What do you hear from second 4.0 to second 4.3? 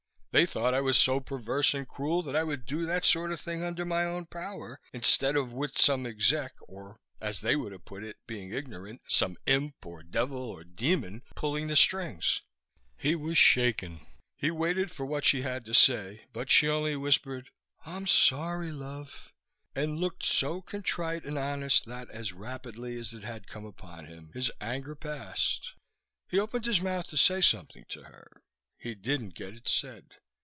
own